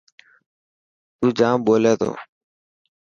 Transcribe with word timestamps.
تون 1.17 1.27
جام 1.37 1.57
ٻولي 1.65 1.93
تو. 2.01 2.11